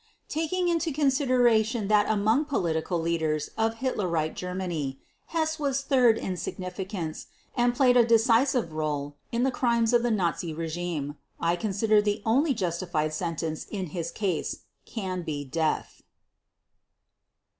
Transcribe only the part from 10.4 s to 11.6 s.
regime, I